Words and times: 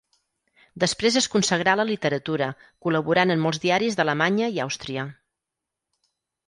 Després 0.83 1.17
es 1.21 1.27
consagrà 1.33 1.75
a 1.77 1.79
la 1.81 1.85
literatura, 1.91 2.47
col·laborant 2.87 3.35
en 3.35 3.45
molts 3.45 3.63
diaris 3.67 4.01
d'Alemanya 4.01 4.53
i 4.59 4.63
Àustria. 4.69 5.07